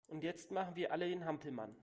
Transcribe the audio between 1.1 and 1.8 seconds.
Hampelmann!